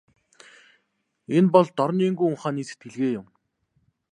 [1.37, 3.27] Энэ бол дорнын гүн ухааны сэтгэлгээ юм.